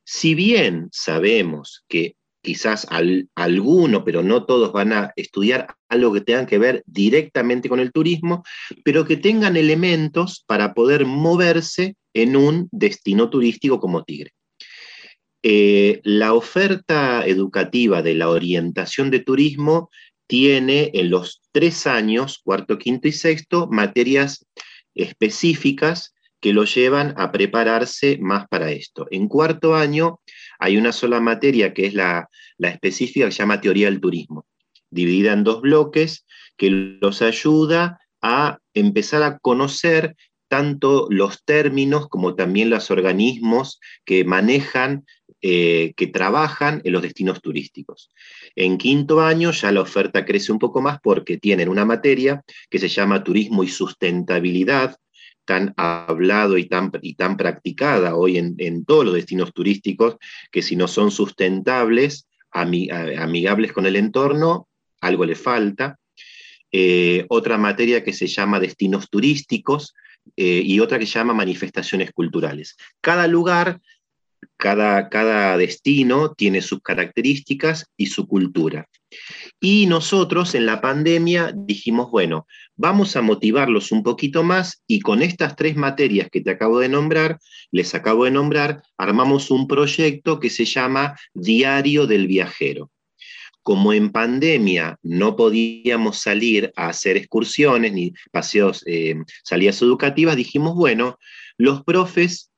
[0.03, 2.87] Si bien sabemos que quizás
[3.35, 7.91] alguno, pero no todos van a estudiar algo que tenga que ver directamente con el
[7.91, 8.43] turismo,
[8.83, 14.31] pero que tengan elementos para poder moverse en un destino turístico como Tigre.
[15.43, 19.89] Eh, la oferta educativa de la orientación de turismo
[20.27, 24.45] tiene en los tres años, cuarto, quinto y sexto, materias
[24.93, 29.07] específicas que lo llevan a prepararse más para esto.
[29.11, 30.19] En cuarto año
[30.61, 34.45] hay una sola materia que es la, específica que se llama Teoría del Turismo,
[34.91, 40.15] dividida en dos bloques que los ayuda a empezar a conocer
[40.47, 45.03] tanto los términos como también los organismos que manejan
[45.41, 48.11] eh, que trabajan en los destinos turísticos.
[48.55, 52.77] En quinto año ya la oferta crece un poco más porque tienen una materia que
[52.77, 54.95] se llama turismo y sustentabilidad,
[55.45, 60.17] tan hablado y tan, y tan practicada hoy en, todos los destinos turísticos,
[60.51, 64.67] que si no son sustentables, amigables con el entorno,
[65.01, 65.97] algo le falta.
[66.71, 69.93] Eh, otra materia que se llama destinos turísticos
[70.37, 72.77] eh, y otra que se llama manifestaciones culturales.
[73.01, 73.81] Cada lugar
[74.57, 78.87] cada, destino tiene sus características y su cultura.
[79.59, 85.21] Y nosotros en la pandemia dijimos, bueno, vamos a motivarlos un poquito más y con
[85.21, 87.39] estas tres materias que te acabo de nombrar,
[87.71, 92.91] les acabo de nombrar, armamos un proyecto que se llama Diario del Viajero.
[93.63, 100.75] Como en pandemia no podíamos salir a hacer excursiones ni paseos, eh, salidas educativas, dijimos,
[100.75, 101.17] bueno,
[101.57, 102.50] los profes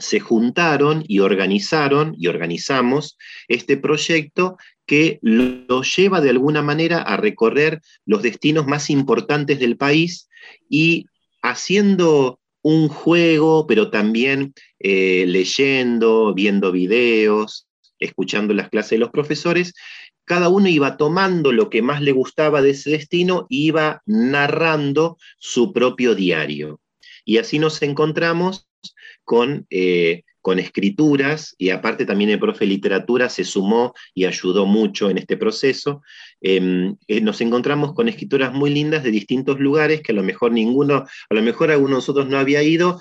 [0.00, 3.16] se juntaron y organizaron y organizamos
[3.48, 9.76] este proyecto que lo lleva de alguna manera a recorrer los destinos más importantes del
[9.76, 10.28] país
[10.68, 11.06] y
[11.42, 17.66] haciendo un juego, pero también eh, leyendo, viendo videos,
[17.98, 19.74] escuchando las clases de los profesores,
[20.24, 25.18] cada uno iba tomando lo que más le gustaba de ese destino e iba narrando
[25.38, 26.80] su propio diario.
[27.24, 28.69] Y así nos encontramos
[29.24, 35.10] con, eh, con escrituras y aparte también el profe literatura se sumó y ayudó mucho
[35.10, 36.02] en este proceso.
[36.40, 40.52] Em, eh, nos encontramos con escrituras muy lindas de distintos lugares que a lo mejor
[40.52, 43.00] ninguno, a lo mejor alguno de nosotros no había ido,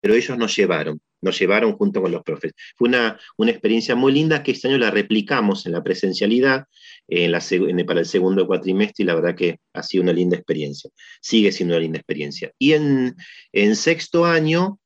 [0.00, 2.52] pero ellos nos llevaron, nos llevaron junto con los profes.
[2.76, 6.64] Fue una, una experiencia muy linda que este año la replicamos en la presencialidad
[7.08, 7.40] en la,
[7.86, 10.90] para el segundo cuatrimestre y la verdad que ha sido una linda experiencia.
[11.20, 12.52] Sigue siendo una linda experiencia.
[12.58, 13.16] Y en,
[13.52, 14.78] en sexto año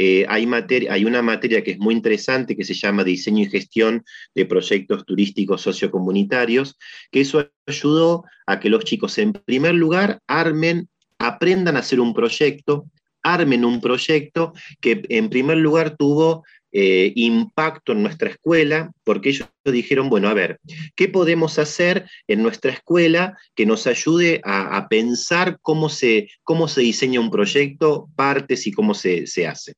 [0.00, 0.48] eh, hay,
[0.88, 5.04] hay una materia que es muy interesante que se llama Diseño y Gestión de Proyectos
[5.04, 6.78] Turísticos Sociocomunitarios,
[7.10, 12.14] que eso ayudó a que los chicos en primer lugar armen, aprendan a hacer un
[12.14, 12.84] proyecto,
[13.24, 19.48] armen un proyecto que en primer lugar tuvo eh, impacto en nuestra escuela, porque ellos
[19.64, 20.60] dijeron, bueno, a ver,
[20.94, 26.82] ¿qué podemos hacer en nuestra escuela que nos ayude a, pensar cómo se, cómo se
[26.82, 29.74] diseña un proyecto, partes y cómo se, hace?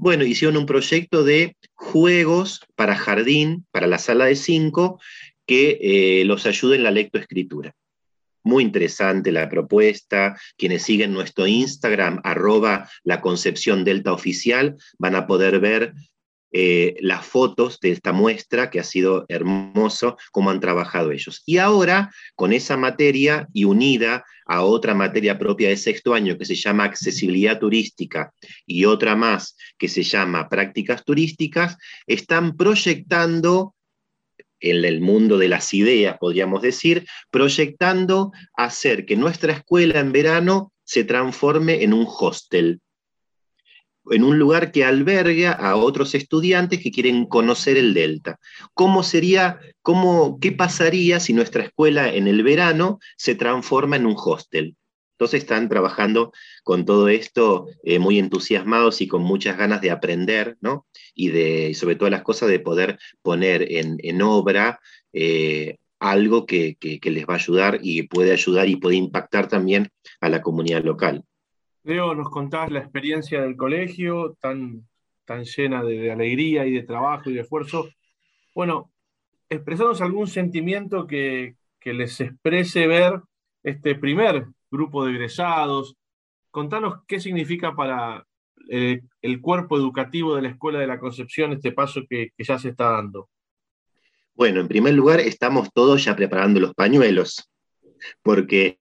[0.00, 5.00] Bueno, hicieron un proyecto de juegos para jardín, para la sala de cinco,
[5.46, 7.74] que eh, los ayude en la lectoescritura.
[8.44, 10.36] Muy interesante la propuesta.
[10.56, 15.94] Quienes siguen nuestro Instagram, arroba la concepción delta oficial, van a poder ver
[16.52, 21.42] eh, las fotos de esta muestra, que ha sido hermoso, cómo han trabajado ellos.
[21.46, 26.44] Y ahora, con esa materia y unida a otra materia propia de sexto año que
[26.44, 28.32] se llama accesibilidad turística
[28.66, 33.74] y otra más que se llama prácticas turísticas, están proyectando
[34.60, 40.72] en el mundo de las ideas, podríamos decir, proyectando hacer que nuestra escuela en verano
[40.84, 42.80] se transforme en un hostel,
[44.10, 48.38] en un lugar que alberga a otros estudiantes que quieren conocer el Delta.
[48.74, 54.16] ¿Cómo sería, cómo, qué pasaría si nuestra escuela en el verano se transforma en un
[54.16, 54.76] hostel?
[55.12, 56.32] Entonces están trabajando
[56.64, 60.86] con todo esto eh, muy entusiasmados y con muchas ganas de aprender, ¿no?
[61.14, 64.80] Y, de, sobre todas las cosas de poder poner en, obra
[65.12, 70.28] eh, algo que, les va a ayudar y puede ayudar y puede impactar también a
[70.28, 71.24] la comunidad local.
[71.84, 74.86] Leo, nos contás la experiencia del colegio tan,
[75.24, 77.88] tan llena de, alegría y de trabajo y de esfuerzo.
[78.54, 78.92] Bueno,
[79.48, 83.20] expresanos algún sentimiento que, que les exprese ver
[83.62, 85.96] este primer grupo de egresados.
[86.50, 88.26] Contanos qué significa para
[88.68, 92.70] eh, el cuerpo educativo de la Escuela de la Concepción este paso que, ya se
[92.70, 93.28] está dando.
[94.34, 97.50] Bueno, en primer lugar, estamos todos ya preparando los pañuelos,
[98.22, 98.78] porque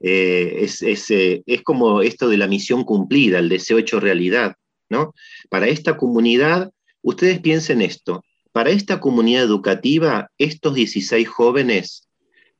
[0.00, 4.56] eh, es, eh, es, como esto de la misión cumplida, el deseo hecho realidad,
[4.88, 5.14] ¿no?
[5.50, 6.70] Para esta comunidad,
[7.02, 12.08] ustedes piensen esto, para esta comunidad educativa, estos 16 jóvenes,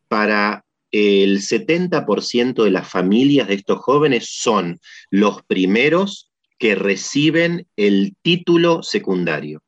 [0.09, 8.17] para el 70% de las familias de estos jóvenes son los primeros que reciben el
[8.23, 9.63] título secundario.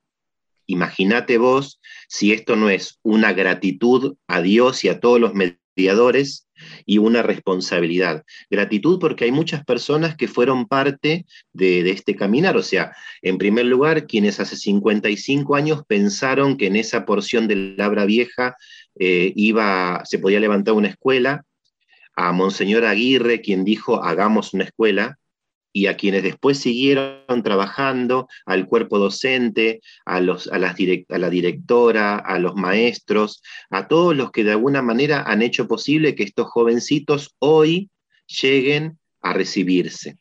[0.66, 5.34] Imagínate vos si esto no es una gratitud a Dios y a todos los
[6.86, 8.24] y una responsabilidad.
[8.50, 12.56] Gratitud porque hay muchas personas que fueron parte de, este caminar.
[12.56, 17.74] O sea, en primer lugar, quienes hace 55 años pensaron que en esa porción de
[17.76, 18.56] Labra Vieja
[18.98, 21.44] eh, iba, se podía levantar una escuela,
[22.16, 25.18] a Monseñor Aguirre, quien dijo, hagamos una escuela,
[25.72, 30.76] y a quienes después siguieron trabajando, al cuerpo docente, a, los, a, las
[31.08, 35.68] a, la directora, a los maestros, a todos los que de alguna manera han hecho
[35.68, 37.90] posible que estos jovencitos hoy
[38.26, 40.16] lleguen a recibirse.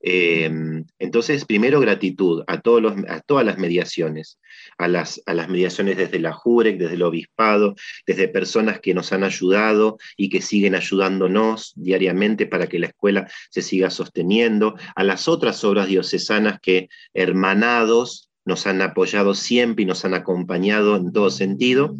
[0.00, 4.38] Em, entonces, primero gratitud a, todas las mediaciones,
[4.76, 7.74] a las, a las mediaciones desde la JUREC, desde el Obispado,
[8.06, 13.28] desde personas que nos han ayudado y que siguen ayudándonos diariamente para que la escuela
[13.50, 19.86] se siga sosteniendo, a las otras obras diocesanas que hermanados nos han apoyado siempre y
[19.86, 21.94] nos han acompañado en todo sentido,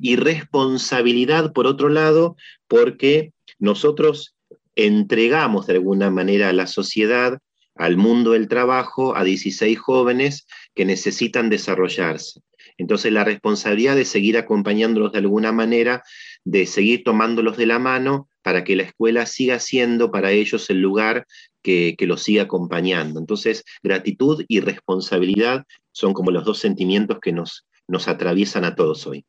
[0.00, 4.34] y responsabilidad, por otro lado, porque nosotros
[4.76, 7.38] entregamos de alguna manera a la sociedad,
[7.74, 12.40] al mundo del trabajo, a 16 jóvenes que necesitan desarrollarse.
[12.78, 16.02] Entonces la responsabilidad de seguir acompañándolos de alguna manera,
[16.44, 20.80] de seguir tomándolos de la mano para que la escuela siga siendo para ellos el
[20.80, 21.26] lugar
[21.62, 23.20] que, los siga acompañando.
[23.20, 29.06] Entonces, gratitud y responsabilidad son como los dos sentimientos que nos, nos atraviesan a todos
[29.06, 29.24] hoy.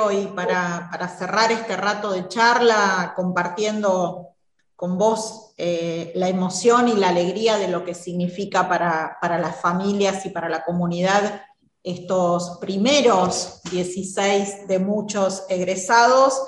[0.00, 4.33] Hoy, para, para cerrar este rato de charla, compartiendo
[4.76, 10.26] con vos eh, la emoción y la alegría de lo que significa para, las familias
[10.26, 11.42] y para la comunidad
[11.82, 16.42] estos primeros 16 de muchos egresados.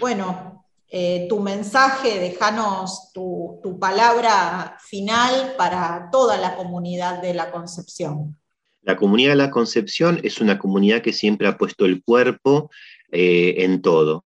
[0.00, 7.52] Bueno, eh, tu mensaje, déjanos tu, tu, palabra final para toda la comunidad de la
[7.52, 8.36] Concepción.
[8.82, 12.70] La comunidad de la Concepción es una comunidad que siempre ha puesto el cuerpo
[13.12, 14.24] eh, en todo,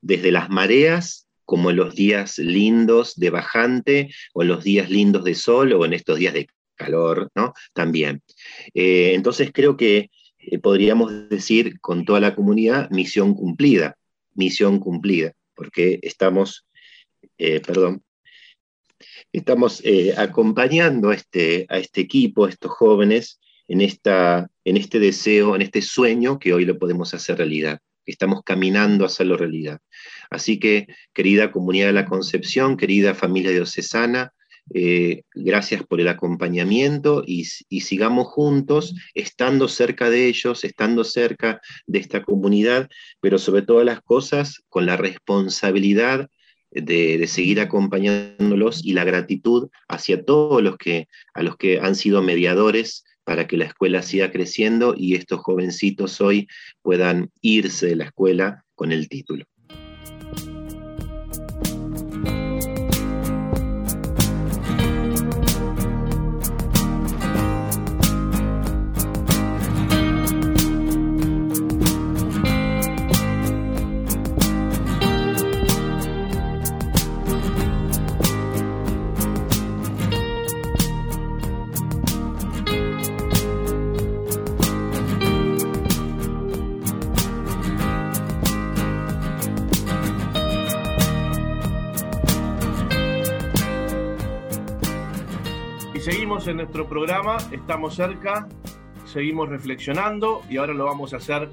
[0.00, 5.24] desde las mareas como en los días lindos de bajante o en los días lindos
[5.24, 7.54] de sol o en estos días de calor, ¿no?
[7.72, 8.22] También.
[8.74, 13.96] Eh, entonces creo que eh, podríamos decir con toda la comunidad misión cumplida,
[14.34, 16.66] misión cumplida, porque estamos,
[17.38, 18.02] eh, perdón,
[19.32, 19.82] estamos
[20.16, 25.62] acompañando a este, a este equipo, a estos jóvenes, en, esta, en este deseo, en
[25.62, 27.80] este sueño que hoy lo podemos hacer realidad.
[28.06, 29.80] Estamos caminando a hacerlo realidad.
[30.30, 34.32] Así que, querida comunidad de la Concepción, querida familia diocesana,
[34.74, 42.00] eh, gracias por el acompañamiento y, sigamos juntos, estando cerca de ellos, estando cerca de
[42.00, 42.88] esta comunidad,
[43.20, 46.28] pero sobre todas las cosas con la responsabilidad
[46.72, 51.94] de, de, seguir acompañándolos y la gratitud hacia todos los que, a los que han
[51.94, 56.46] sido mediadores para que la escuela siga creciendo y estos jovencitos hoy
[56.80, 59.46] puedan irse de la escuela con el título.
[96.46, 98.46] En nuestro programa, estamos cerca,
[99.04, 101.50] seguimos reflexionando y ahora lo vamos a hacer,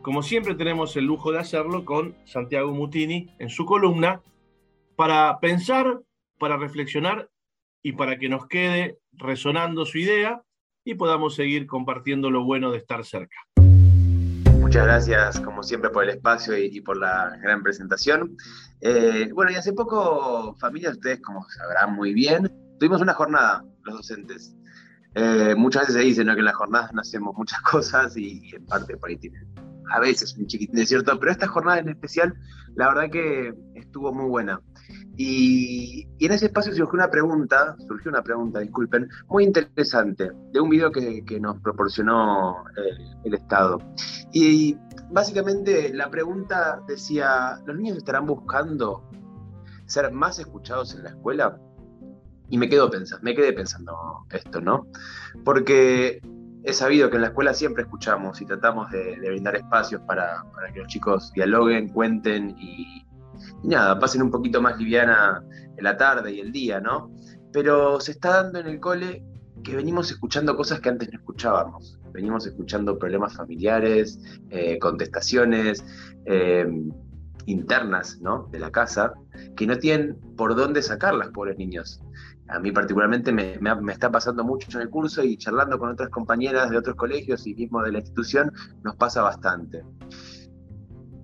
[0.00, 4.22] como siempre tenemos el lujo de hacerlo, con Santiago Mutini en su columna,
[4.96, 6.00] para pensar,
[6.38, 7.28] para reflexionar
[7.82, 10.42] y para que nos quede resonando su idea
[10.84, 13.36] y podamos seguir compartiendo lo bueno de estar cerca.
[14.58, 18.38] Muchas gracias, como siempre, por el espacio y, por la gran presentación.
[18.80, 23.96] Eh, bueno, y hace poco, familia, ustedes como sabrán muy bien, tuvimos una jornada, los
[23.96, 24.54] docentes.
[25.14, 28.64] Eh, muchas veces se dice que en las jornadas no hacemos muchas cosas y, en
[28.66, 29.48] parte por ahí tienen
[29.92, 32.32] a veces un chiquitín de cierto, pero esta jornada en especial,
[32.76, 34.60] la verdad que estuvo muy buena.
[35.16, 40.70] Y, en ese espacio surgió una pregunta, surgió una pregunta, disculpen, muy interesante, de un
[40.70, 43.78] video que, nos proporcionó el, el, Estado.
[44.32, 44.78] Y
[45.10, 49.08] básicamente la pregunta decía, ¿los niños estarán buscando
[49.86, 51.58] ser más escuchados en la escuela?
[52.50, 54.86] Y me, quedo pensando, me quedé pensando esto, ¿no?
[55.44, 56.20] Porque
[56.64, 60.80] he sabido que en la escuela siempre escuchamos y tratamos de, brindar espacios para, que
[60.80, 63.06] los chicos dialoguen, cuenten y,
[63.62, 65.42] nada, pasen un poquito más liviana
[65.78, 67.10] la tarde y el día, ¿no?
[67.52, 69.24] Pero se está dando en el cole
[69.62, 71.98] que venimos escuchando cosas que antes no escuchábamos.
[72.12, 74.18] Venimos escuchando problemas familiares,
[74.50, 75.84] eh, contestaciones
[76.26, 76.66] eh,
[77.46, 78.48] internas ¿no?
[78.50, 79.14] de la casa,
[79.56, 82.00] que no tienen por dónde sacar las pobres niños
[82.50, 83.58] a mí particularmente me,
[83.92, 87.54] está pasando mucho en el curso y charlando con otras compañeras de otros colegios y
[87.54, 89.84] mismo de la institución, nos pasa bastante.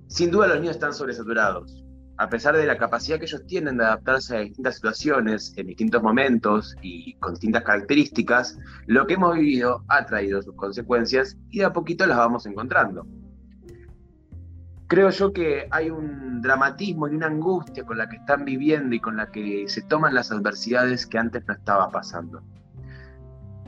[0.06, 1.82] Sin duda los niños están sobresaturados.
[2.18, 6.02] A pesar de la capacidad que ellos tienen de adaptarse a distintas situaciones, en distintos
[6.02, 11.66] momentos y con distintas características, lo que hemos vivido ha traído sus consecuencias y de
[11.66, 13.06] a poquito las vamos encontrando
[14.86, 19.00] creo yo que hay un dramatismo y una angustia con la que están viviendo y
[19.00, 22.42] con la que se toman las adversidades que antes no estaba pasando.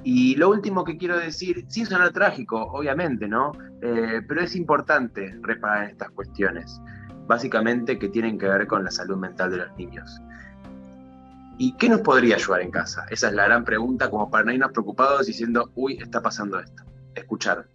[0.04, 3.52] Y lo último que quiero decir, sin sonar trágico, obviamente, ¿no?
[3.82, 6.80] Eh, pero es importante reparar estas cuestiones,
[7.26, 10.20] básicamente que tienen que ver con la salud mental de los niños.
[11.58, 13.04] ¿Y qué nos podría ayudar en casa?
[13.10, 16.84] Esa es la gran pregunta, como para no irnos preocupados diciendo, uy, está pasando esto.
[17.16, 17.66] Escuchar.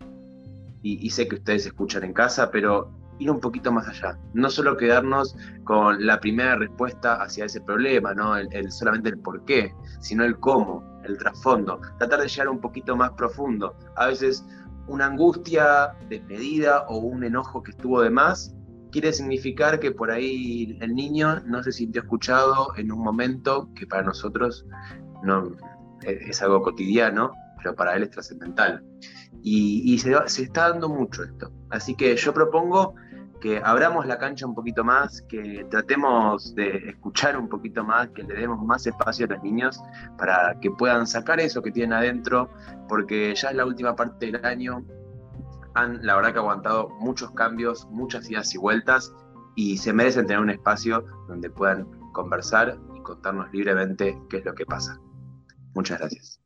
[0.82, 4.50] Y, y sé que ustedes escuchan en casa, pero ir un poquito más allá, no
[4.50, 8.36] solo quedarnos con la primera respuesta hacia ese problema, ¿no?
[8.36, 12.96] El, solamente el por qué, sino el cómo, el trasfondo, tratar de llegar un poquito
[12.96, 13.76] más profundo.
[13.96, 14.46] A veces
[14.88, 18.54] una angustia desmedida o un enojo que estuvo de más
[18.92, 23.88] quiere significar que por ahí el niño no se sintió escuchado en un momento que
[23.88, 24.66] para nosotros
[25.24, 25.56] no,
[26.04, 28.84] es algo cotidiano, pero para él es trascendental.
[29.46, 31.52] Y, se, se, está dando mucho esto.
[31.70, 32.96] Así que yo propongo
[33.44, 38.24] que abramos la cancha un poquito más, que tratemos de escuchar un poquito más, que
[38.24, 39.82] le demos más espacio a los niños
[40.18, 42.50] para que puedan sacar eso que tienen adentro,
[42.88, 44.86] porque ya es la última parte del año,
[45.74, 49.14] han la verdad que aguantado muchos cambios, muchas idas y vueltas,
[49.56, 54.56] y se merecen tener un espacio donde puedan conversar y contarnos libremente qué es lo
[54.56, 55.02] que pasa.
[55.74, 56.43] Muchas gracias.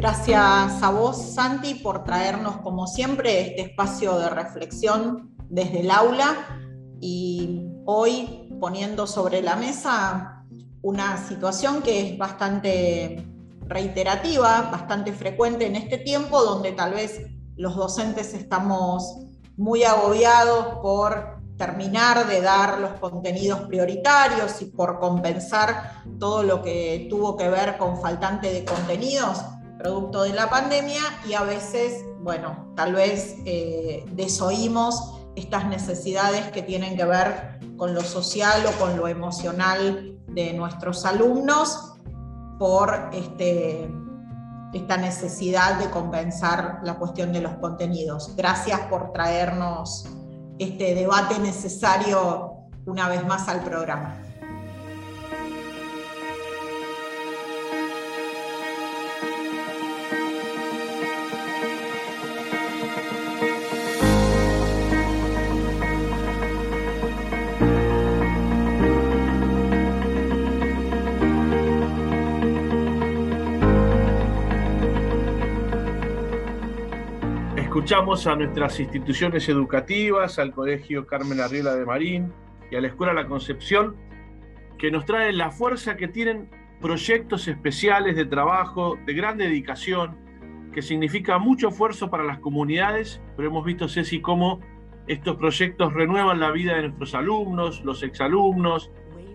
[0.00, 6.56] Gracias a vos, Santi, por traernos, como siempre, este espacio de reflexión desde el aula.
[7.02, 10.46] Y hoy poniendo sobre la mesa
[10.80, 13.26] una situación que es bastante
[13.66, 17.20] reiterativa, bastante frecuente en este tiempo, donde tal vez
[17.56, 19.18] los docentes estamos
[19.58, 27.06] muy agobiados por terminar de dar los contenidos prioritarios y por compensar todo lo que
[27.10, 29.44] tuvo que ver con faltante de contenidos
[29.80, 36.60] producto de la pandemia y a veces, bueno, tal vez eh, desoímos estas necesidades que
[36.60, 41.94] tienen que ver con lo social o con lo emocional de nuestros alumnos
[42.58, 43.90] por este,
[44.74, 48.36] esta necesidad de compensar la cuestión de los contenidos.
[48.36, 50.04] Gracias por traernos
[50.58, 54.14] este debate necesario una vez más al programa.
[77.90, 82.32] Escuchamos a nuestras instituciones educativas, al Colegio Carmen Arriola de Marín
[82.70, 83.96] y a la Escuela La Concepción,
[84.78, 86.48] que nos traen la fuerza que tienen
[86.80, 90.16] proyectos especiales de trabajo, de gran dedicación,
[90.72, 94.60] que significa mucho esfuerzo para las comunidades, pero hemos visto, Ceci, cómo
[95.08, 98.92] estos proyectos renuevan la vida de nuestros alumnos, los exalumnos,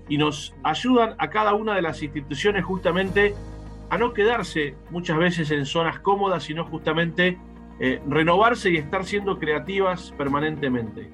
[0.08, 3.36] y nos ayudan a cada una de las instituciones justamente
[3.90, 7.38] a no quedarse muchas veces en zonas cómodas, sino justamente
[7.80, 11.12] eh, renovarse y estar siendo creativas permanentemente.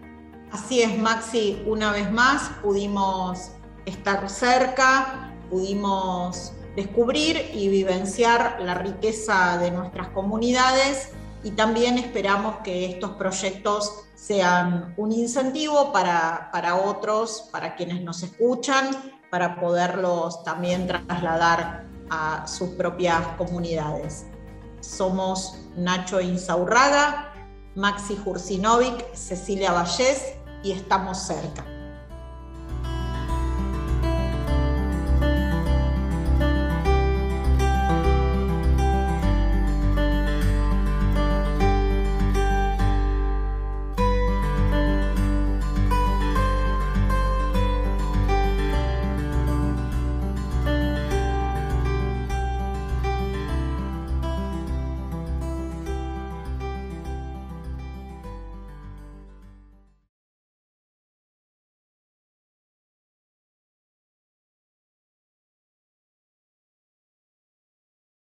[0.51, 3.51] Así es, Maxi, una vez más pudimos
[3.85, 12.85] estar cerca, pudimos descubrir y vivenciar la riqueza de nuestras comunidades y también esperamos que
[12.85, 18.89] estos proyectos sean un incentivo para, para otros, para quienes nos escuchan,
[19.29, 24.27] para poderlos también trasladar a sus propias comunidades.
[24.81, 27.33] Somos Nacho Insaurraga,
[27.75, 31.65] Maxi Jursinovic, Cecilia Vallés y estamos cerca.